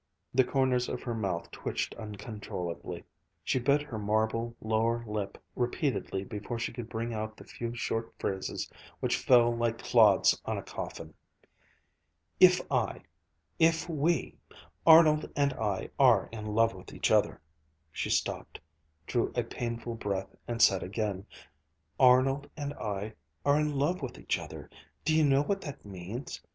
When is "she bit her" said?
3.43-3.99